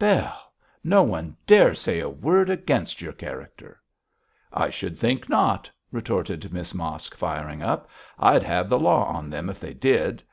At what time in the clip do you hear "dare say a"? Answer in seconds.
1.46-2.08